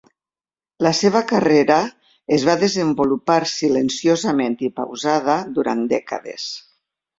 La 0.85 0.91
seva 0.99 1.19
carrera 1.31 1.77
es 2.39 2.47
va 2.49 2.55
desenvolupar 2.63 3.37
silenciosament 3.53 4.59
i 4.71 4.73
pausada 4.81 5.39
durant 5.61 5.87
dècades. 5.97 6.51